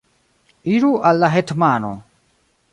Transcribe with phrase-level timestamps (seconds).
[0.77, 1.93] Iru al la hetmano!